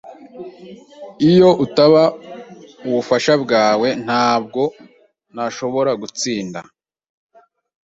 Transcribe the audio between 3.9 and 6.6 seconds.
ntabwo nashoboraga gutsinda.